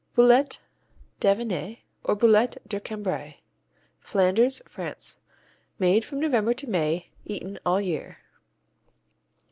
Boulette 0.15 0.57
d'Avesnes, 1.19 1.77
or 2.03 2.15
Boulette 2.15 2.57
de 2.67 2.79
Cambrai 2.79 3.39
Flanders, 3.99 4.59
France 4.67 5.19
Made 5.77 6.03
from 6.03 6.19
November 6.19 6.55
to 6.55 6.65
May, 6.67 7.11
eaten 7.23 7.59
all 7.67 7.79
year. 7.79 8.17